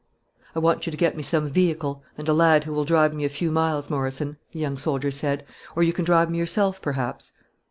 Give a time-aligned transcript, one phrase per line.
[0.55, 3.23] "I want you to get me some vehicle, and a lad who will drive me
[3.23, 7.33] a few miles, Morrison," the young soldier said; "or you can drive me yourself, perhaps?"